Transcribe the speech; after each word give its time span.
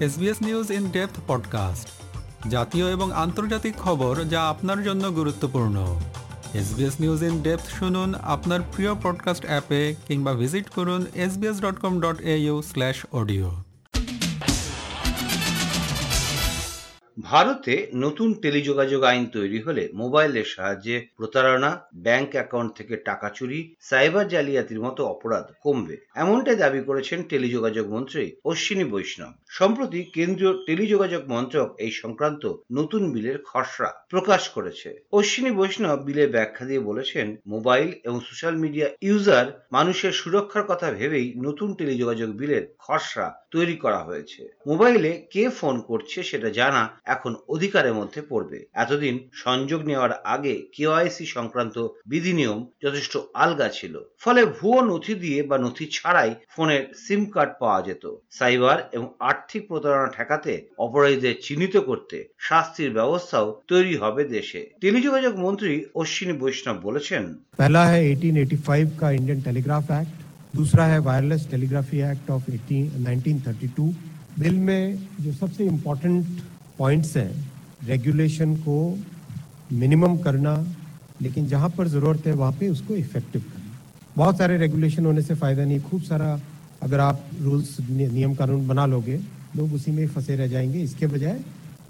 SBS 0.00 0.42
news 0.42 0.70
in 0.70 0.90
depth 0.90 1.20
podcast. 1.26 1.88
জাতীয় 2.50 2.92
এবং 2.92 3.12
আন্তর্জাতিক 3.12 3.74
খবর 3.76 4.24
যা 4.24 4.48
আপনার 4.48 4.82
জন্য 4.82 5.12
গুরুত্বপূর্ণ। 5.12 6.00
এসবিএস 6.54 7.00
নিউজ 7.00 7.22
ইন 7.22 7.42
ডেপথ 7.42 7.78
শুনুন 7.78 8.14
আপনার 8.14 8.60
প্রিয় 8.72 8.94
পডকাস্ট 9.02 9.46
অ্যাপে 9.46 9.94
কিংবা 10.08 10.32
ভিজিট 10.32 10.68
করুন 10.68 11.06
SBS 11.14 11.60
dot 11.60 11.78
com 11.78 12.00
dot 12.00 12.20
au 12.20 12.62
slash 12.62 13.06
audio 13.12 13.56
ভারতে 17.22 17.88
নতুন 17.94 18.34
টেলিযোগাযোগ 18.34 19.02
আইন 19.02 19.26
তৈরি 19.26 19.62
হলে 19.62 19.88
মোবাইলের 19.94 20.44
সাহায্যে 20.44 20.96
প্রতারণা, 21.16 21.70
ব্যাংক 21.94 22.30
অ্যাকাউন্ট 22.32 22.76
থেকে 22.76 22.96
টাকা 22.96 23.30
চুরি, 23.30 23.74
সাইবার 23.80 24.28
জালিয়াতির 24.28 24.80
মতো 24.80 25.06
অপরাধ 25.06 25.52
কমবে। 25.62 25.96
এমনটাই 26.14 26.56
দাবি 26.56 26.80
করেছেন 26.80 27.22
টেলিযোগাযোগ 27.22 27.86
মন্ত্রী 27.88 28.32
অশ্বিনী 28.44 28.84
বৈষ্ণব। 28.84 29.32
সম্প্রতি 29.48 30.04
কেন্দ্রীয় 30.14 30.52
টেলিযোগাযোগ 30.66 31.22
মন্ত্রক 31.28 31.68
এই 31.78 31.90
সংক্রান্ত 31.90 32.54
নতুন 32.72 33.12
বিলের 33.12 33.38
খসড়া 33.42 33.90
প্রকাশ 34.08 34.48
করেছে। 34.48 35.02
অশ্বিনী 35.12 35.50
বৈষ্ণব 35.50 35.98
বিলের 36.04 36.30
ব্যাখ্যা 36.30 36.64
দিয়ে 36.66 36.80
বলেছেন, 36.80 37.36
মোবাইল 37.46 37.88
এবং 38.04 38.20
সোশ্যাল 38.20 38.56
মিডিয়া 38.56 38.88
ইউজার 39.02 39.46
মানুষের 39.72 40.12
সুরক্ষার 40.12 40.64
কথা 40.64 40.90
ভেবেই 40.90 41.34
নতুন 41.36 41.74
টেলিযোগাযোগ 41.74 42.30
বিলের 42.30 42.74
খসড়া 42.78 43.40
তৈরি 43.50 43.76
করা 43.76 43.98
হয়েছে। 43.98 44.48
মোবাইলে 44.66 45.26
কে 45.30 45.48
ফোন 45.48 45.80
করছে 45.80 46.22
সেটা 46.22 46.50
জানা 46.50 46.82
এখন 47.07 47.31
অধিকারের 47.53 47.97
মধ্যে 47.99 48.21
পড়বে 48.31 48.59
এতদিন 48.75 49.15
সংযোগ 49.43 49.79
নেওয়ার 49.89 50.13
আগে 50.33 50.55
কেওয়াইসি 50.75 51.25
সংক্রান্ত 51.35 51.77
বিধিনিয়ম 52.11 52.59
যথেষ্ট 52.83 53.13
আলগা 53.35 53.67
ছিল 53.69 53.93
ফলে 54.23 54.41
ভুয়ো 54.55 54.81
নথি 54.83 55.13
দিয়ে 55.23 55.39
বা 55.43 55.57
নথি 55.57 55.85
ছাড়াই 55.91 56.31
ফোনের 56.53 56.83
সিম 57.03 57.21
কার্ড 57.33 57.51
পাওয়া 57.61 57.79
যেত 57.87 58.03
সাইবার 58.37 58.77
এবং 58.95 59.07
আর্থিক 59.29 59.61
প্রতারণা 59.69 60.09
ঠেকাতে 60.17 60.53
অপরাধীদের 60.85 61.35
চিহ্নিত 61.45 61.75
করতে 61.89 62.17
শাস্তির 62.47 62.91
ব্যবস্থাও 62.93 63.47
তৈরি 63.67 63.93
হবে 64.03 64.21
দেশে 64.33 64.61
টেলিযোগাযোগ 64.83 65.33
মন্ত্রী 65.45 65.73
অশ্বিনী 65.95 66.35
বৈষ্ণব 66.41 66.77
বলেছেন 66.87 67.23
पहला 67.55 67.83
है 67.85 67.99
1885 68.05 68.99
का 68.99 69.07
इंडियन 69.11 69.39
टेलीग्राफ 69.41 69.85
एक्ट 69.93 70.15
दूसरा 70.55 70.85
है 70.85 70.99
wireless 71.01 71.47
telegraphy 71.51 71.99
act 72.03 72.29
of 72.29 72.41
1932 72.49 73.93
bill 74.37 74.55
में 74.59 74.83
जो 75.19 75.31
सबसे 75.33 75.65
इम्पोर्टेंट 75.65 76.41
पॉइंट्स 76.78 77.16
हैं। 77.16 77.52
रेगुलेशन 77.86 78.54
को 78.56 78.98
मिनिमम 79.72 80.16
करना, 80.16 80.66
लेकिन 81.22 81.46
जहाँ 81.46 81.70
पर 81.70 81.88
ज़रूरत 81.88 82.26
है, 82.26 82.32
वहाँ 82.32 82.52
पे 82.52 82.68
उसको 82.68 82.96
इफ़ेक्टिव 82.96 83.42
करना। 83.42 83.78
बहुत 84.16 84.38
सारे 84.38 84.56
रेगुलेशन 84.58 85.06
होने 85.06 85.22
से 85.22 85.34
फ़ायदा 85.34 85.64
नहीं। 85.64 85.80
खूब 85.80 86.02
सारा 86.02 86.40
अगर 86.82 87.00
आप 87.00 87.24
रूल्स 87.42 87.76
नियम 87.90 88.34
कानून 88.34 88.66
बना 88.68 88.86
लोगे, 88.86 89.20
लोग 89.56 89.72
उसी 89.72 89.90
में 89.90 90.06
फंसे 90.08 90.36
रह 90.36 90.46
जाएँगे। 90.46 90.82
इसके 90.82 91.06
बजाय 91.06 91.40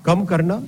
कम 0.05 0.25
करना 0.25 0.63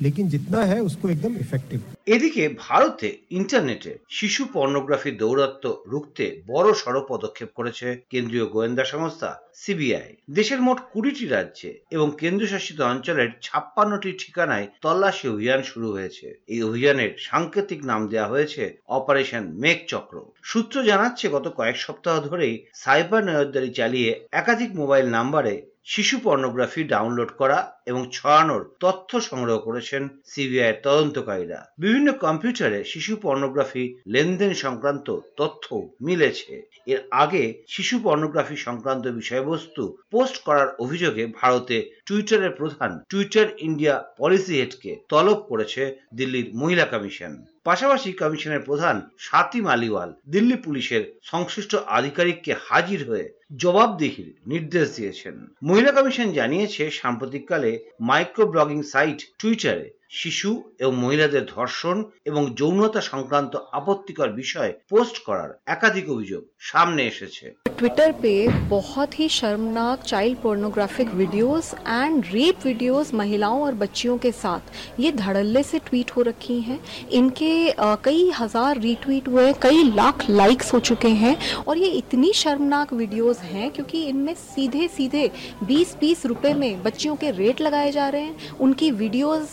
লেকিন 0.00 0.28
জিতনা 0.28 0.60
হ্যায় 0.66 0.80
উসকো 0.80 1.08
একদম 1.08 1.32
ইফেক্টিভ 1.36 1.80
এদিকে 2.06 2.48
ভারতে 2.58 3.18
ইন্টারনেটে 3.30 3.98
শিশু 4.08 4.44
পর্নোগ্রাফি 4.52 5.10
দৌরাত্ম্য 5.10 5.70
রুখতে 5.86 6.42
বড় 6.46 6.74
সড় 6.74 7.00
পদক্ষেপ 7.08 7.50
করেছে 7.54 8.02
কেন্দ্রীয় 8.10 8.46
গোয়েন্দা 8.46 8.84
সংস্থা 8.84 9.40
সিবিআই 9.54 10.16
দেশের 10.30 10.60
মোট 10.60 10.78
কুড়িটি 10.92 11.28
রাজ্যে 11.28 11.80
এবং 11.90 12.10
কেন্দ্রশাসিত 12.18 12.80
অঞ্চলের 12.80 13.30
ছাপ্পান্নটি 13.40 14.12
ঠিকানায় 14.18 14.66
তল্লাশি 14.82 15.28
অভিযান 15.28 15.62
শুরু 15.62 15.92
হয়েছে। 15.92 16.26
এই 16.46 16.62
অভিযানের 16.62 17.16
সাংকেতিক 17.18 17.84
নাম 17.84 18.08
দেওয়া 18.08 18.28
হয়েছে 18.28 18.78
অপারেশন 18.88 19.44
মেঘ 19.52 19.78
চক্র 19.86 20.16
সূত্র 20.42 20.82
জানাচ্ছে, 20.82 21.28
গত 21.28 21.46
কয়েক 21.56 21.76
সপ্তাহ 21.76 22.20
ধরেই 22.20 22.64
সাইবার 22.74 23.24
নজরদারি 23.24 23.70
চালিয়ে 23.70 24.10
একাধিক 24.32 24.70
মোবাইল 24.74 25.06
নাম্বারে 25.10 25.71
শিশু 25.86 26.16
পর্নোগ্রাফি 26.18 26.82
ডাউনলোড 26.84 27.30
করা 27.36 27.58
এবং 27.86 28.02
ছড়ানোর 28.12 28.62
তথ্য 28.80 29.10
সংগ্রহ 29.20 29.56
করেছেন 29.58 30.02
সিবিআই 30.26 30.72
তদন্তকারীরা। 30.82 31.60
বিভিন্ন 31.78 32.08
কম্পিউটারে 32.24 32.80
শিশু 32.84 33.12
পর্নোগ্রাফি 33.16 33.84
লেনদেন 34.06 34.52
সংক্রান্ত 34.54 35.08
তথ্য 35.36 35.66
মিলেছে। 36.02 36.52
এর 36.86 37.00
আগে 37.22 37.44
শিশু 37.68 37.94
পর্নোগ্রাফি 37.98 38.56
সংক্রান্ত 38.56 39.04
বিষয়বস্তু 39.20 39.82
পোস্ট 40.10 40.36
করার 40.44 40.68
অভিযোগে 40.78 41.24
ভারতে 41.40 41.76
টুইটারের 42.06 42.50
প্রধান 42.50 42.90
টুইটার 43.10 43.48
ইন্ডিয়া 43.58 43.94
পলিসি 44.18 44.54
হেডকে 44.60 44.92
তলব 45.08 45.38
করেছে 45.50 45.82
দিল্লির 46.14 46.46
মহিলা 46.54 46.84
কমিশন। 46.84 47.32
পাশাপাশি 47.64 48.10
কমিশনের 48.12 48.62
প্রধান 48.62 48.96
সাতিম 49.18 49.64
আলিওয়াল 49.66 50.10
দিল্লি 50.26 50.56
পুলিশের 50.56 51.02
সংশ্লিষ্ট 51.22 51.72
আধিকারিককে 51.88 52.52
হাজির 52.68 53.00
হয়ে 53.08 53.26
জবাবদিহির 53.56 54.30
নির্দেশ 54.46 54.86
দিয়েছেন। 54.96 55.34
মহিলা 55.62 55.92
কমিশন 55.92 56.28
জানিয়েছে, 56.32 56.90
সাম্প্রতিককালে 56.90 57.70
মাইক্রো 58.00 58.44
ব্লগিং 58.46 58.82
সাইট 58.82 59.18
টুইটারে 59.38 59.86
শিশু 60.11 60.49
এবং 60.79 60.93
মহিলাদের 60.95 61.43
ধর্ষণ 61.55 61.97
এবং 62.25 62.41
যৌনতা 62.55 63.01
সংক্রান্ত 63.01 63.53
আপত্তিকর 63.73 64.29
বিষয় 64.33 64.71
পোস্ট 64.89 65.15
করার 65.23 65.49
একাধিক 65.67 66.05
অভিযোগ 66.09 66.41
সামনে 66.71 67.01
এসেছে 67.11 67.47
ट्विटर 67.79 68.11
पे 68.23 68.31
बहुत 68.69 69.11
ही 69.19 69.25
शर्मनाक 69.29 69.97
child 70.03 70.37
pornographic 70.37 71.09
videos 71.13 71.65
and 71.97 72.15
rape 72.31 72.55
videos 72.65 73.07
महिलाओं 73.13 73.59
और 73.61 73.73
बच्चियों 73.83 74.15
के 74.17 74.31
साथ 74.33 74.63
ये 74.99 75.09
धड़ल्ले 75.13 75.63
से 75.63 75.79
ट्वीट 75.79 76.11
हो 76.11 76.21
रखी 76.21 76.57
हैं 76.61 76.79
इनके 77.19 77.51
अ, 77.69 77.89
कई 78.05 78.23
हजार 78.39 78.79
रीट्वीट 78.79 79.27
हुए 79.27 79.43
हैं, 79.45 79.53
कई 79.61 79.83
लाख 79.91 80.25
लाइक्स 80.31 80.73
हो 80.73 80.79
चुके 80.89 81.11
हैं 81.23 81.35
और 81.67 81.75
ये 81.77 81.89
इतनी 82.01 82.31
शर्मनाक 82.33 82.93
वीडियोस 82.93 83.37
हैं 83.51 83.67
क्योंकि 83.71 83.99
इनमें 84.05 84.33
सीधे 84.45 84.87
सीधे 84.97 85.23
20-20 85.71 86.25
रुपए 86.25 86.53
में 86.53 86.71
बच्चियों 86.83 87.15
के 87.15 87.31
रेट 87.41 87.61
लगाए 87.61 87.91
जा 87.91 88.07
रहे 88.09 88.21
हैं 88.21 88.57
उनकी 88.59 88.91
वीडियोस 89.03 89.47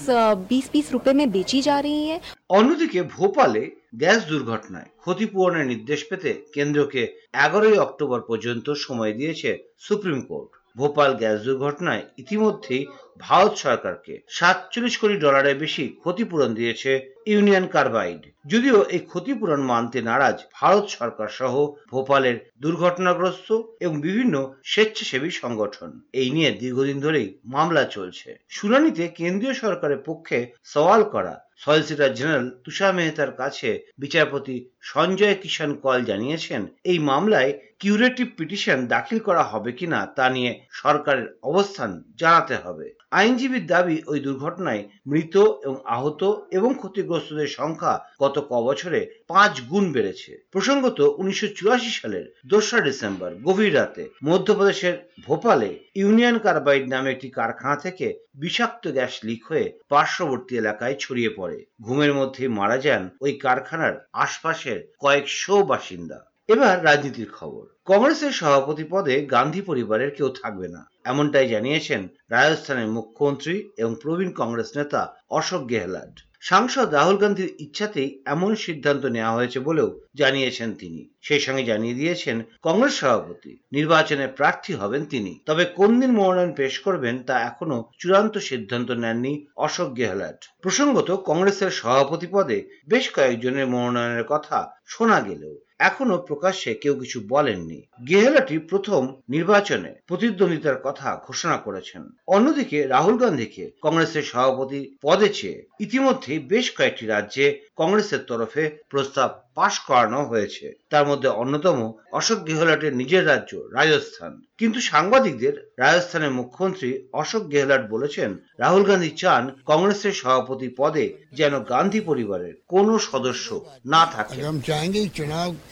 20-20 0.48 0.92
रुपए 0.92 1.12
में 1.12 1.30
बेची 1.30 1.60
जा 1.62 1.76
रही 1.80 2.02
हैं 2.08 2.20
অন্যদিকে 2.50 3.00
ভোপালে 3.14 3.62
গ্যাস 3.94 4.20
দুর্ঘটনায় 4.28 4.88
ক্ষতিপূরণের 4.98 5.66
নির্দেশ 5.66 6.00
পেতে 6.04 6.30
কেন্দ্রকে 6.54 7.02
এগারোই 7.36 7.78
অক্টোবর 7.78 8.20
পর্যন্ত 8.28 8.66
সময় 8.80 9.12
দিয়েছে 9.12 9.50
সুপ্রিম 9.80 10.20
কোর্ট 10.28 10.50
ভোপাল 10.76 11.10
গ্যাস 11.14 11.36
দুর্ঘটনায় 11.44 12.04
ইতিমধ্যেই 12.18 12.82
ভারত 13.19 13.53
সরকারকে 13.65 14.13
সাতচল্লিশ 14.37 14.95
কোটি 15.01 15.15
ডলারের 15.25 15.61
বেশি 15.63 15.83
ক্ষতিপূরণ 16.01 16.49
দিয়েছে 16.59 16.91
ইউনিয়ন 17.31 17.65
কার্বাইড। 17.75 18.21
যদিও 18.51 18.77
এই 18.95 19.01
ক্ষতিপূরণ 19.09 19.61
মানতে 19.71 19.99
নারাজ 20.09 20.37
ভারত 20.59 20.85
সরকার 20.97 21.29
সহ 21.39 21.53
ভোপালের 21.91 22.37
দুর্ঘটনাগ্রস্ত 22.63 23.49
এবং 23.83 23.95
বিভিন্ন 24.07 24.35
স্বেচ্ছাসেবী 24.71 25.29
সংগঠন। 25.41 25.89
এই 26.21 26.29
নিয়ে 26.35 26.51
দীর্ঘদিন 26.61 26.97
ধরেই 27.05 27.29
মামলা 27.55 27.83
চলছে। 27.95 28.29
শুনানিতে 28.57 29.03
কেন্দ্রীয় 29.19 29.55
সরকারের 29.63 30.01
পক্ষে 30.07 30.37
সওয়াল 30.63 31.03
করা 31.15 31.35
সলিসিটর 31.63 32.11
জেনারেল 32.17 32.47
তুষার 32.63 32.93
মেহতার 32.97 33.31
কাছে 33.31 33.69
বিচারপতি 33.99 34.55
সঞ্জয় 34.91 35.37
কিষান 35.41 35.71
কল 35.83 35.99
জানিয়েছেন, 36.11 36.61
এই 36.91 36.99
মামলায় 37.09 37.51
কিউরেটিভ 37.81 38.27
পিটিশন 38.37 38.79
দাখিল 38.93 39.19
করা 39.19 39.43
হবে 39.51 39.71
কিনা 39.71 39.99
তা 40.17 40.25
নিয়ে 40.35 40.51
সরকারের 40.81 41.27
অবস্থান 41.43 41.91
জানাতে 42.21 42.55
হবে। 42.55 42.87
আইনজীবীর 43.11 43.65
দাবি, 43.67 44.01
ওই 44.07 44.19
দুর্ঘটনায় 44.19 44.83
মৃত 45.07 45.35
এবং 45.37 45.77
আহত 45.85 46.21
এবং 46.51 46.73
ক্ষতিগ্রস্তদের 46.73 47.47
সংখ্যা 47.47 48.05
গত 48.19 48.39
ক 48.39 48.51
বছরে 48.51 49.23
পাঁচ 49.27 49.61
গুণ 49.61 49.93
বেড়েছে। 49.93 50.47
প্রসঙ্গত, 50.51 50.99
উনিশশো 51.17 51.47
চুরাশি 51.47 51.89
সালের 51.89 52.33
দোসরা 52.45 52.81
ডিসেম্বর, 52.81 53.31
গভীর 53.43 53.75
রাতে 53.75 54.09
মধ্যপ্রদেশের 54.23 54.95
ভোপালে 55.25 55.79
ইউনিয়ন 55.95 56.37
কার্বাইড 56.39 56.87
নামে 56.87 57.11
একটি 57.11 57.29
কারখানা 57.29 57.75
থেকে 57.75 58.19
বিষাক্ত 58.35 58.87
গ্যাস 58.87 59.19
লিক 59.23 59.47
হয়ে 59.47 59.79
পার্শ্ববর্তী 59.89 60.57
এলাকায় 60.57 60.95
ছড়িয়ে 60.99 61.29
পড়ে। 61.29 61.65
ঘুমের 61.81 62.13
মধ্যে 62.13 62.47
মারা 62.47 62.77
যান 62.77 63.09
ওই 63.21 63.33
কারখানার 63.33 64.07
আশপাশের 64.13 64.93
কয়েকশো 64.99 65.63
বাসিন্দা। 65.63 66.28
এবার 66.49 66.75
রাজনীতির 66.83 67.29
খবর। 67.39 67.63
কংগ্রেসের 67.89 68.33
সভাপতি 68.41 68.85
পদে 68.93 69.15
গান্ধী 69.33 69.61
পরিবারের 69.61 70.11
কেউ 70.17 70.29
থাকবে 70.41 70.67
না, 70.75 70.81
এমনটাই 71.11 71.47
জানিয়েছেন 71.53 72.01
রাজস্থানের 72.35 72.89
মুখ্যমন্ত্রী 72.97 73.55
এবং 73.81 73.91
প্রবীণ 74.01 74.29
কংগ্রেস 74.39 74.69
নেতা 74.77 75.01
অশোক 75.39 75.61
গেহলট। 75.71 76.13
সাংসদ 76.41 76.87
রাহুল 76.93 77.17
গান্ধীর 77.17 77.49
ইচ্ছাতেই 77.65 78.09
এমন 78.25 78.51
সিদ্ধান্ত 78.65 79.03
নেওয়া 79.15 79.35
হয়েছে 79.37 79.59
বলেও 79.59 79.89
জানিয়েছেন 80.15 80.69
তিনি। 80.73 81.01
সেই 81.21 81.41
সঙ্গে 81.45 81.63
জানিয়ে 81.63 81.99
দিয়েছেন, 82.01 82.37
কংগ্রেস 82.63 82.93
সভাপতি 83.01 83.51
নির্বাচনে 83.71 84.25
প্রার্থী 84.37 84.71
হবেন 84.73 85.03
তিনি। 85.05 85.33
তবে 85.45 85.63
কোন 85.77 85.91
দিন 85.99 86.11
মনোনয়ন 86.11 86.51
পেশ 86.53 86.73
করবেন 86.79 87.15
তা 87.23 87.35
এখনও 87.49 87.79
চূড়ান্ত 87.99 88.35
সিদ্ধান্ত 88.49 88.89
নেননি 89.03 89.33
অশোক 89.65 89.89
গেহলট। 89.97 90.39
প্রসঙ্গত 90.63 91.09
কংগ্রেসের 91.29 91.71
সভাপতি 91.79 92.27
পদে 92.31 92.57
বেশ 92.87 93.05
কয়েকজনের 93.15 93.67
মনোনয়নের 93.73 94.25
কথা 94.33 94.57
শোনা 94.85 95.19
গেলেও 95.21 95.55
এখনও 95.79 96.17
প্রকাশ্যে 96.17 96.73
কেউ 96.73 96.95
কিছু 96.95 97.21
বলেননি। 97.29 97.81
গেহলাটি 98.09 98.57
প্রথম 98.57 99.15
নির্বাচনে 99.29 99.95
প্রতিদ্বন্দ্বিতার 100.07 100.81
কথা 100.83 101.21
ঘোষণা 101.27 101.57
করেছেন। 101.57 102.09
অন্যদিকে 102.27 102.87
রাহুল 102.87 103.17
গান্ধীকে 103.17 103.71
কংগ্রেসের 103.81 104.23
সভাপতি 104.23 104.97
পদে 105.01 105.29
চেয়ে 105.29 105.65
ইতিমধ্যে 105.79 106.39
বেশ 106.39 106.77
কয়েকটি 106.77 107.05
রাজ্যে 107.05 107.61
কংগ্রেসের 107.75 108.19
তরফে 108.19 108.69
প্রস্তাব 108.89 109.41
পাশ 109.55 109.79
করানো 109.79 110.23
হয়েছে। 110.23 110.73
তার 110.89 111.07
মধ্যে 111.07 111.29
অন্যতম 111.29 111.93
অশোক 112.11 112.47
গেহলটের 112.47 112.95
নিজের 112.95 113.27
রাজ্য 113.27 113.57
রাজস্থান। 113.57 114.41
কিন্তু 114.57 114.79
সাংবাদিকদের 114.79 115.71
রাজস্থানের 115.77 116.31
মুখ্যমন্ত্রী 116.31 117.07
অশোক 117.13 117.51
গেহলট 117.51 117.89
বলেছেন, 117.89 118.37
রাহুল 118.57 118.83
গান্ধী 118.83 119.09
চান 119.09 119.55
কংগ্রেসের 119.65 120.11
সভাপতি 120.11 120.69
পদে 120.77 121.13
যেন 121.33 121.59
গান্ধী 121.59 121.99
পরিবারের 121.99 122.53
কোনো 122.67 122.99
সদস্য 122.99 123.65
না 123.85 124.05
থাকে। 124.05 124.41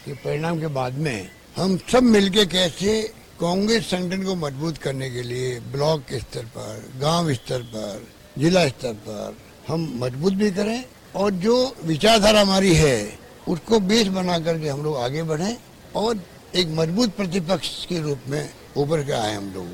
कि 0.04 0.12
परिणाम 0.24 0.60
के 0.60 0.66
बाद 0.74 0.94
में 0.98 1.28
हम 1.56 1.76
सब 1.90 2.02
मिलके 2.02 2.44
कैसे 2.46 3.02
कांग्रेस 3.40 3.90
संगठन 3.90 4.22
को 4.24 4.34
मज़बूत 4.34 4.78
करने 4.78 5.10
के 5.10 5.22
लिए 5.22 5.58
ब्लॉक 5.72 6.12
स्तर 6.12 6.44
पर, 6.54 6.92
गाँव 7.00 7.32
स्तर 7.34 7.62
पर, 7.62 8.06
जिला 8.38 8.66
स्तर 8.68 8.92
पर 9.06 9.36
हम 9.68 9.90
मज़बूत 9.96 10.32
भी 10.32 10.50
करें 10.50 10.84
और 11.16 11.30
जो 11.44 11.56
विचारधारा 11.84 12.40
हमारी 12.40 12.74
है, 12.74 13.18
उसको 13.48 13.80
बेस 13.80 14.06
बना 14.06 14.38
करके 14.38 14.68
हम 14.68 14.82
लोग 14.84 14.96
आगे 14.96 15.22
बढ़ें 15.22 15.56
और 15.96 16.18
एक 16.56 16.68
मज़बूत 16.78 17.14
प्रतिपक्ष 17.16 17.84
के 17.86 18.00
रूप 18.00 18.28
में 18.28 18.48
उभर 18.76 19.02
के 19.02 19.12
आए 19.12 19.34
हम 19.34 19.52
लोग। 19.54 19.66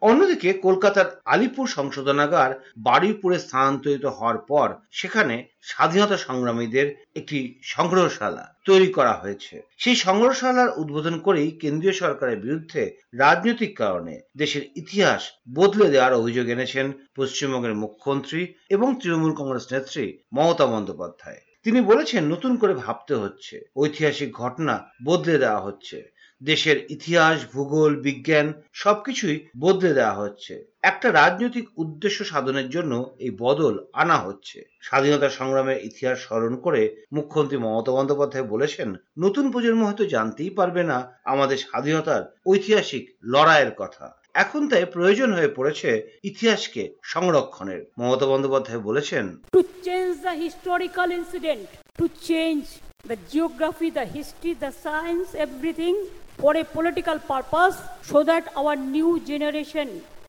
অন্যদিকে 0.00 0.52
কলকাতার 0.52 1.20
আলিপুর 1.24 1.66
সংশোধনাগার 1.66 2.50
বারুইপুরে 2.78 3.38
স্থানান্তরিত 3.38 4.04
হওয়ার 4.06 4.38
পর 4.38 4.74
সেখানে 4.90 5.46
স্বাধীনতা 5.62 6.16
সংগ্রামীদের 6.16 6.94
একটি 7.16 7.58
সংগ্রহশালা 7.62 8.54
তৈরি 8.64 8.92
করা 8.92 9.12
হয়েছে। 9.12 9.62
সেই 9.78 9.96
সংগ্রহশালার 9.96 10.70
উদ্বোধন 10.76 11.18
করেই 11.18 11.50
কেন্দ্রীয় 11.50 11.92
সরকারের 11.92 12.38
বিরুদ্ধে 12.38 12.82
রাজনৈতিক 13.14 13.76
কারণে 13.76 14.20
দেশের 14.36 14.62
ইতিহাস 14.76 15.30
বদলে 15.54 15.90
দেওয়ার 15.90 16.14
অভিযোগ 16.14 16.48
এনেছেন 16.48 16.92
পশ্চিমবঙ্গের 17.16 17.74
মুখ্যমন্ত্রী 17.74 18.54
এবং 18.68 18.94
তৃণমূল 19.02 19.32
কংগ্রেস 19.32 19.72
নেত্রী 19.72 20.18
মমতা 20.34 20.66
বন্দ্যোপাধ্যায়। 20.66 21.40
তিনি 21.62 21.80
বলেছেন, 21.80 22.26
নতুন 22.26 22.56
করে 22.56 22.74
ভাবতে 22.74 23.14
হচ্ছে। 23.14 23.64
ঐতিহাসিক 23.76 24.32
ঘটনা 24.32 24.74
বদলে 25.04 25.38
দেওয়া 25.38 25.60
হচ্ছে। 25.60 26.19
দেশের 26.42 26.78
ইতিহাস 26.88 27.38
ভূগোল 27.52 27.92
বিজ্ঞান 27.96 28.52
সবকিছুই 28.72 29.46
বদলে 29.58 29.92
দেওয়া 29.94 30.14
হচ্ছে। 30.14 30.54
একটা 30.82 31.12
রাজনৈতিক 31.12 31.66
উদ্দেশ্য 31.76 32.24
সাধনের 32.24 32.68
জন্য 32.70 32.92
এই 33.18 33.32
বদল 33.38 33.74
আনা 33.92 34.16
হচ্ছে। 34.18 34.58
স্বাধীনতা 34.80 35.28
সংগ্রামের 35.28 35.84
ইতিহাস 35.84 36.18
স্মরণ 36.20 36.56
করে 36.56 36.82
মুখ্যমন্ত্রী 37.12 37.56
মমতা 37.56 37.92
বন্দ্যোপাধ্যায় 37.92 38.44
বলেছেন 38.44 38.88
নতুন 39.18 39.44
প্রজন্ম 39.50 39.80
হয়তো 39.84 40.04
জানতেই 40.06 40.50
পারবে 40.50 40.82
না 40.82 40.98
আমাদের 41.24 41.56
স্বাধীনতার 41.56 42.22
ঐতিহাসিক 42.46 43.04
লড়াইয়ের 43.24 43.72
কথা। 43.76 44.04
এখন 44.34 44.68
তাই 44.68 44.84
প্রয়োজন 44.84 45.32
হয়ে 45.32 45.48
পড়েছে 45.48 45.90
ইতিহাসকে 46.24 46.82
সংরক্ষণের। 47.02 47.80
মমতা 47.98 48.26
বন্দ্যোপাধ্যায় 48.26 48.78
বলেছেন 48.78 49.24
to 49.56 49.62
change 49.86 50.16
the 50.26 50.34
historical 50.44 51.08
incident, 51.20 51.66
to 52.00 52.06
change 52.30 52.66
the 53.10 53.18
geography, 53.32 53.88
the 53.98 54.06
history, 54.16 54.52
the 54.64 54.72
science, 54.84 55.28
everything 55.46 55.96
for 56.42 56.54
a 56.54 56.64
political 56.78 57.18
purpose 57.18 57.78
so 58.12 58.24
that 58.24 58.42
our 58.42 58.78
new 58.78 59.18
generation 59.30 59.86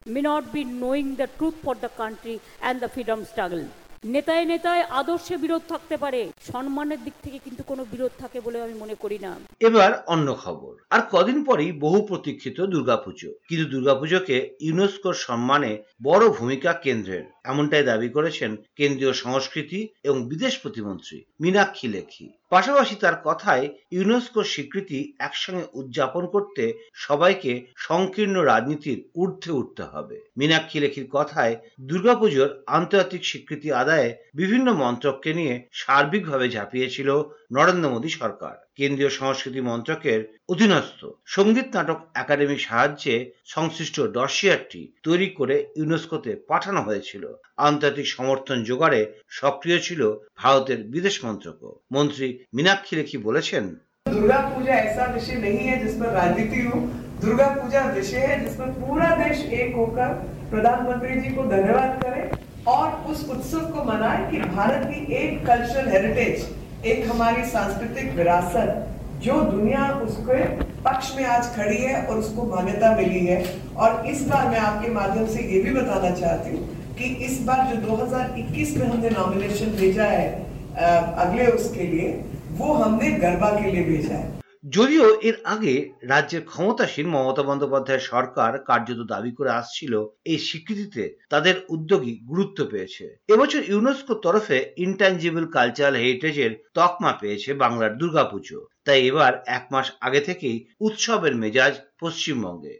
may 0.09 0.21
not 0.21 0.43
be 0.53 0.63
knowing 0.63 1.07
the 1.15 1.27
truth 1.27 1.55
for 1.63 1.73
the 1.73 1.89
country 1.99 2.37
and 2.61 2.79
the 2.79 2.87
freedom 2.87 3.19
struggle. 3.21 3.63
নেতায় 4.05 4.45
নেতায় 4.45 4.81
আদর্শে 4.81 5.37
বিরোধ 5.37 5.61
থাকতে 5.69 5.97
পারে, 5.97 6.31
সম্মানের 6.51 7.03
দিক 7.03 7.13
থেকে 7.23 7.39
কিন্তু 7.39 7.63
কোনো 7.63 7.85
বিরোধ 7.91 8.11
থাকে 8.17 8.41
বলে 8.41 8.61
আমি 8.61 8.73
মনে 8.73 8.95
করি 8.95 9.19
না। 9.19 9.35
এবার 9.59 10.03
অন্য 10.07 10.37
খবর। 10.43 10.75
আর 10.89 11.01
কদিন 11.11 11.43
পরেই 11.43 11.71
বহু 11.71 12.07
প্রতীক্ষিত 12.07 12.61
দুর্গাপুজো। 12.61 13.33
কিন্তু 13.47 13.69
দুর্গাপুজোকে 13.69 14.55
ইউনেস্কোর 14.61 15.13
সম্মানে 15.13 15.83
বড় 16.03 16.29
ভূমিকা 16.29 16.73
কেন্দ্রের। 16.73 17.23
এমনটাই 17.45 17.83
দাবি 17.83 18.09
করেছেন 18.09 18.55
কেন্দ্রীয় 18.75 19.13
সংস্কৃতি 19.13 19.87
এবং 20.03 20.27
বিদেশ 20.27 20.57
প্রতিমন্ত্রী 20.57 21.23
মীনাক্ষী 21.41 21.87
লেখি। 21.87 22.29
পাশাপাশি 22.49 22.95
তার 22.95 23.15
কথায় 23.23 23.69
ইউনেস্কোর 23.91 24.43
স্বীকৃতি 24.43 25.13
একসঙ্গে 25.19 25.65
উদযাপন 25.73 26.25
করতে 26.27 26.63
সবাইকে 26.93 27.65
সংকীর্ণ 27.75 28.35
রাজনীতির 28.41 29.09
ঊর্ধ্বে 29.15 29.51
উঠতে 29.51 29.83
হবে। 29.83 30.21
মীনাক্ষী 30.37 30.79
লেখির 30.79 31.07
কথায়, 31.11 31.55
দুর্গাপুজোর 31.81 32.63
আন্তর্জাতিক 32.67 33.25
স্বীকৃতি 33.25 33.71
আদায়ে 33.71 34.17
বিভিন্ন 34.35 34.73
মন্ত্রককে 34.73 35.33
নিয়ে 35.33 35.67
সার্বিকভাবে 35.71 36.49
ঝাঁপিয়েছিল 36.49 37.09
নরেন্দ্র 37.51 37.89
মোদী 37.89 38.09
সরকার। 38.09 38.55
কেন্দ্রীয় 38.76 39.12
সংস্কৃতি 39.12 39.60
মন্ত্রকের 39.60 40.20
অধীনস্থ 40.48 41.00
সঙ্গীত 41.28 41.68
নাটক 41.76 41.98
একাডেমির 42.14 42.64
সাহায্যে 42.66 43.16
সংশ্লিষ্ট 43.54 43.96
ডসিয়ারটি 44.16 44.82
তৈরি 45.04 45.28
করে 45.38 45.56
ইউনেস্কোতে 45.78 46.32
পাঠানো 46.48 46.80
হয়েছিল 46.82 47.24
আন্তর্জাতিক 47.58 48.06
সমর্থন 48.16 48.58
জোগাড়ে 48.64 49.00
সক্রিয় 49.30 49.78
ছিল 49.86 50.00
ভারতের 50.42 50.80
বিদেশ 50.94 51.16
মন্ত্রকও 51.24 51.72
মন্ত্রী 51.92 52.28
মীনাক্ষী 52.56 52.94
লেখি 52.98 53.16
বলেছেন 53.28 53.64
दुर्गा 54.06 54.38
पूजा 54.48 54.74
ऐसा 54.80 55.04
विषय 55.08 55.36
नहीं 55.36 55.58
है 55.60 55.74
जिस 55.78 55.94
पर 55.94 56.08
राजनीति 56.12 56.60
हो 56.62 56.74
दुर्गा 57.20 57.46
पूजा 57.52 57.80
विषय 57.90 58.22
है 58.22 58.34
जिस 58.42 58.54
पर 58.54 58.68
पूरा 58.74 59.08
देश 59.16 59.36
एक 59.54 59.70
होकर 59.76 60.08
प्रधानमंत्री 60.50 61.14
जी 61.20 61.30
को 61.30 61.44
धन्यवाद 61.46 61.90
करे 62.02 62.22
और 62.68 62.86
उस 63.10 63.28
उत्सव 63.30 63.64
को 63.72 63.84
मनाए 63.84 64.20
कि 64.30 64.38
भारत 64.50 64.86
की 64.86 65.14
एक 65.14 65.46
कल्चरल 65.46 65.88
हेरिटेज 65.88 66.46
एक 66.83 67.05
हमारी 67.07 67.43
सांस्कृतिक 67.45 68.13
विरासत, 68.15 68.87
जो 69.23 69.33
दुनिया 69.41 69.87
उसके 70.03 70.43
पक्ष 70.81 71.15
में 71.15 71.23
आज 71.25 71.55
खड़ी 71.55 71.77
है 71.77 72.01
और 72.03 72.17
उसको 72.17 72.43
मान्यता 72.45 72.95
मिली 72.97 73.25
है। 73.25 73.43
और 73.77 74.07
इस 74.07 74.25
बार 74.27 74.47
मैं 74.49 74.59
आपके 74.59 74.89
माध्यम 74.91 75.27
से 75.27 75.43
ये 75.43 75.61
भी 75.63 75.73
बताना 75.73 76.09
चाहती 76.15 76.55
हूँ 76.55 76.95
कि 76.97 77.13
इस 77.25 77.39
बार 77.45 77.65
जो 77.67 77.81
2021 77.83 78.75
में 78.77 78.87
हमने 78.87 79.09
नॉमिनेशन 79.11 79.77
भेजा 79.77 80.03
है 80.05 80.27
अगले 80.75 81.47
उसके 81.47 81.87
लिए, 81.87 82.11
वो 82.51 82.73
हमने 82.73 83.11
गरबा 83.19 83.49
के 83.51 83.71
लिए 83.71 83.83
भेजा 83.85 84.15
है। 84.15 84.40
যদিও 84.63 85.07
এর 85.21 85.37
আগে 85.45 85.73
রাজ্যের 86.03 86.43
ক্ষমতাসীন 86.45 87.07
মমতা 87.09 87.43
বন্দ্যোপাধ্যায় 87.43 88.03
সরকার 88.11 88.51
কার্যত 88.59 88.99
দাবি 89.03 89.31
করে 89.31 89.51
আসছিল 89.51 89.93
এই 90.25 90.39
স্বীকৃতিতে 90.39 91.03
তাদের 91.29 91.55
উদ্যোগী 91.69 92.13
গুরুত্ব 92.27 92.59
পেয়েছে। 92.65 93.05
এবছর 93.27 93.61
ইউনেস্কোর 93.63 94.17
তরফে 94.21 94.57
ইনট্যাঞ্জিবল 94.77 95.45
কালচারাল 95.47 95.95
হেরিটেজের 95.95 96.51
তকমা 96.73 97.11
পেয়েছে 97.13 97.49
বাংলার 97.53 97.93
দুর্গাপুজো। 97.97 98.59
তাই 98.85 98.99
এবার 99.07 99.33
এক 99.47 99.63
মাস 99.71 99.87
আগে 100.01 100.21
থেকেই 100.21 100.57
উৎসবের 100.79 101.33
মেজাজ 101.35 101.73
পশ্চিমবঙ্গে। 101.99 102.73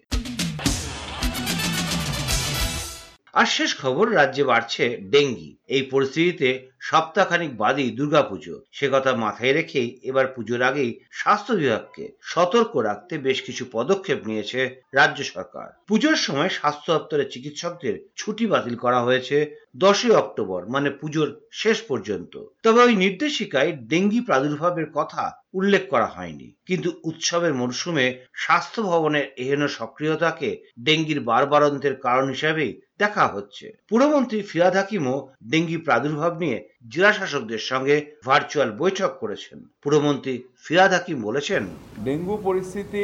আর 3.34 3.46
শেষ 3.46 3.72
খবর, 3.82 4.06
রাজ্যে 4.16 4.44
বাড়ছে 4.44 4.98
ডেঙ্গি। 5.04 5.58
এই 5.68 5.82
পরিস্থিতিতে 5.82 6.50
সপ্তাহখানিক 6.80 7.58
বাদই 7.58 7.92
দুর্গাপুজো। 7.92 8.56
সে 8.72 8.88
কথা 8.92 9.16
মাথায় 9.16 9.54
রেখেই 9.54 10.00
এবার 10.04 10.28
পুজোর 10.28 10.62
আগেই 10.62 11.00
স্বাস্থ্য 11.12 11.54
বিভাগকে 11.54 12.12
সতর্ক 12.22 12.78
রাখতে 12.78 13.18
বেশ 13.18 13.42
কিছু 13.42 13.66
পদক্ষেপ 13.72 14.28
নিয়েছে 14.28 14.82
রাজ্য 14.94 15.24
সরকার। 15.24 15.68
পুজোর 15.88 16.16
সময় 16.16 16.50
স্বাস্থ্য 16.50 16.94
দপ্তরের 16.94 17.32
চিকিৎসকদের 17.32 17.96
ছুটি 18.16 18.48
বাতিল 18.48 18.76
করা 18.76 19.00
হয়েছে 19.02 19.56
দশই 19.78 20.12
অক্টোবর 20.12 20.66
মানে 20.66 20.90
পুজোর 20.90 21.42
শেষ 21.52 21.82
পর্যন্ত। 21.82 22.34
তবে 22.64 22.80
ওই 22.84 22.96
নির্দেশিকায় 22.96 23.72
ডেঙ্গি 23.72 24.22
প্রাদুর্ভাবের 24.22 24.86
কথা 24.94 25.24
উল্লেখ 25.54 25.84
করা 25.90 26.06
হয়নি। 26.06 26.56
কিন্তু 26.66 26.90
উৎসবের 27.04 27.54
মরশুমে 27.54 28.26
স্বাস্থ্য 28.34 28.82
ভবনের 28.84 29.26
এহেন 29.38 29.68
সক্রিয়তাকে 29.68 30.50
ডেঙ্গির 30.80 31.20
বারবারন্তের 31.20 31.96
কারণ 31.96 32.30
হিসেবেই 32.30 32.82
দেখা 33.04 33.26
হচ্ছে। 33.36 33.66
পুরমন্ত্রী 33.92 34.40
ফিরাদ 34.50 34.76
হাকিমও 34.80 35.16
ডেঙ্গি 35.52 35.78
প্রাদুর্ভাব 35.88 36.34
নিয়ে 36.44 36.58
জেলা 36.94 37.12
শাসকদের 37.18 37.62
সঙ্গে 37.72 37.96
ভার্চুয়াল 38.28 38.70
বৈঠক 38.82 39.12
করেছেন। 39.22 39.58
পুরমন্ত্রী 39.84 40.34
ফিরাদ 40.66 40.92
হাকিম 40.96 41.18
বলেছেন, 41.28 41.64
ডেঙ্গু 42.08 42.36
পরিস্থিতি 42.48 43.04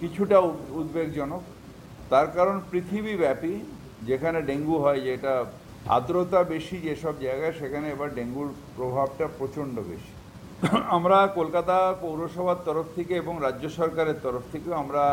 কিছুটা 0.00 0.38
উদ্বেগজনক। 0.80 1.42
তার 2.12 2.26
কারণ 2.36 2.56
পৃথিবীব্যাপী, 2.70 3.54
যেখানে 4.08 4.38
ডেঙ্গু 4.48 4.76
হয় 4.84 5.00
যেটা 5.08 5.34
আর্দ্রতা 5.96 6.40
বেশি 6.54 6.76
যেসব 6.86 7.14
জায়গায়, 7.26 7.54
সেখানে 7.60 7.86
এবার 7.94 8.08
ডেঙ্গুর 8.18 8.48
প্রভাবটা 8.76 9.26
প্রচণ্ড 9.38 9.76
বেশি। 9.90 10.12
আমরা 10.96 11.18
কলকাতা 11.38 11.76
পৌরসভার 12.04 12.64
তরফ 12.66 12.86
থেকে 12.96 13.14
এবং 13.22 13.34
রাজ্য 13.46 13.64
সরকারের 13.78 14.18
তরফ 14.24 14.44
থেকেও 14.52 14.74
আমরা 14.82 15.04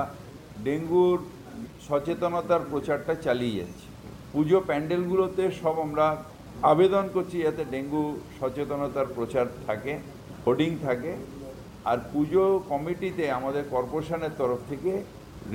ডেঙ্গুর 0.65 1.19
সচেতনতার 1.87 2.63
প্রচারটা 2.71 3.13
চালিয়ে 3.25 3.57
যাচ্ছি। 3.59 3.87
পুজো 4.33 4.57
প্যান্ডেলগুলোতে 4.67 5.43
সব 5.61 5.75
আমরা 5.85 6.05
আবেদন 6.71 7.05
করছি 7.15 7.37
যাতে 7.45 7.63
ডেঙ্গু 7.73 8.03
সচেতনতার 8.37 9.07
প্রচার 9.15 9.45
থাকে, 9.67 9.93
হোর্ডিং 10.45 10.71
থাকে। 10.85 11.11
আর 11.89 11.97
পুজো 12.11 12.43
কমিটিতে 12.71 13.23
আমাদের 13.39 13.63
কর্পোরেশনের 13.73 14.33
তরফ 14.39 14.59
থেকে 14.69 14.91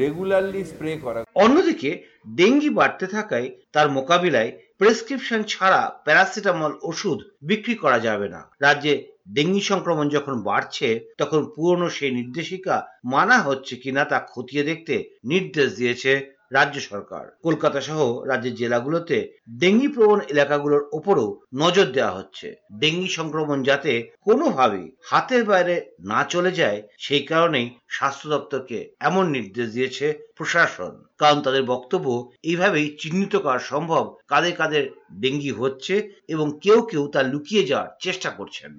রেগুলারলি 0.00 0.60
স্প্রে 0.70 0.90
করা। 1.04 1.20
অন্যদিকে 1.44 1.90
ডেঙ্গি 2.38 2.70
বাড়তে 2.78 3.06
থাকায় 3.06 3.48
তার 3.74 3.86
মোকাবিলায় 3.90 4.50
প্রেসক্রিপশন 4.78 5.40
ছাড়া 5.52 5.82
প্যারাসিটামল 6.04 6.72
ওষুধ 6.90 7.18
বিক্রি 7.42 7.74
করা 7.74 7.98
যাবে 8.06 8.26
না। 8.34 8.40
রাজ্যে 8.60 8.94
ডেঙ্গি 9.36 9.62
সংক্রমণ 9.70 10.06
যখন 10.16 10.34
বাড়ছে, 10.48 10.88
তখন 11.18 11.40
পুরনো 11.54 11.88
সেই 11.88 12.12
নির্দেশিকা 12.18 12.74
মানা 13.04 13.36
হচ্ছে 13.38 13.74
কিনা 13.82 14.02
তা 14.04 14.18
খতিয়ে 14.32 14.64
দেখতে 14.70 14.94
নির্দেশ 15.24 15.68
দিয়েছে 15.76 16.12
রাজ্য 16.52 16.80
সরকার। 16.80 17.24
কলকাতা 17.42 17.80
সহ 17.80 18.00
রাজ্যের 18.26 18.54
জেলাগুলোতে 18.54 19.18
ডেঙ্গি 19.50 19.88
প্রবণ 19.88 20.20
এলাকাগুলোর 20.20 20.88
ওপরও 20.92 21.28
নজর 21.54 21.86
দেওয়া 21.86 22.16
হচ্ছে। 22.18 22.54
ডেঙ্গি 22.72 23.08
সংক্রমণ 23.08 23.62
যাতে 23.62 23.92
কোনোভাবেই 24.20 24.86
হাতের 25.04 25.44
বাইরে 25.44 25.74
না 26.00 26.24
চলে 26.24 26.52
যায়, 26.52 26.82
সেই 26.98 27.22
কারণেই 27.22 27.66
স্বাস্থ্য 27.88 28.28
দপ্তরকে 28.28 28.78
এমন 29.00 29.24
নির্দেশ 29.30 29.68
দিয়েছে 29.72 30.06
প্রশাসন। 30.36 30.92
কারণ 31.18 31.38
তাদের 31.40 31.62
বক্তব্য 31.62 32.30
এইভাবেই 32.42 32.96
চিহ্নিত 33.00 33.36
করা 33.36 33.58
সম্ভব 33.58 34.04
কাদের 34.28 34.54
কাদের 34.56 34.84
ডেঙ্গি 35.12 35.50
হচ্ছে 35.50 35.94
এবং 36.28 36.46
কেউ 36.62 36.82
কেউ 36.82 37.02
তা 37.08 37.20
লুকিয়ে 37.22 37.64
যাওয়ার 37.66 37.90
চেষ্টা 38.00 38.30
করছেন। 38.30 38.72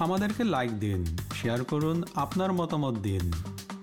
আমাদেরকে 0.00 0.42
লাইক 0.44 0.72
দিন 0.78 1.00
শেয়ার 1.34 1.64
করুন, 1.64 2.02
আপনার 2.14 2.52
মতামত 2.52 2.94
দিন। 2.98 3.24